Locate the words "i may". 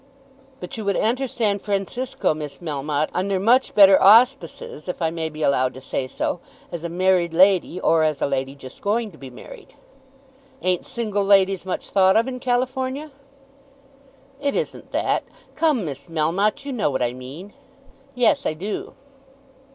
4.99-5.29